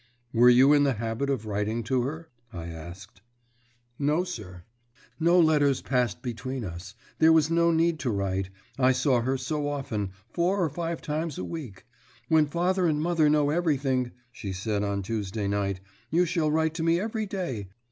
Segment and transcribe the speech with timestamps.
[0.33, 3.21] "Were you in the habit of writing to her?" I asked.
[3.99, 4.63] "No, sir.
[5.19, 9.67] No letters passed between us; there was no need to write, I saw her so
[9.69, 11.85] often four or five times a week.
[12.29, 16.81] 'When father and mother know everything,' she said on Tuesday night, 'you shall write to
[16.83, 17.67] me every day.'